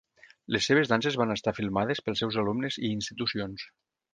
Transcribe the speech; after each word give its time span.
Les 0.55 0.69
seves 0.69 0.89
danses 0.91 1.17
van 1.21 1.33
estar 1.35 1.53
filmades 1.59 2.03
pels 2.07 2.25
seus 2.25 2.41
alumnes 2.45 2.81
i 2.83 2.87
institucions. 2.95 3.71